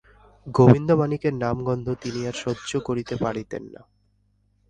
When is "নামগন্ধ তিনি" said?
1.35-2.19